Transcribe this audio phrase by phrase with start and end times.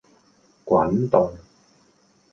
[0.65, 1.31] 滾動